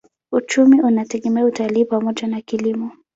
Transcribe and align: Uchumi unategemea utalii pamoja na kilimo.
Uchumi 0.31 0.81
unategemea 0.81 1.45
utalii 1.45 1.85
pamoja 1.85 2.27
na 2.27 2.41
kilimo. 2.41 2.91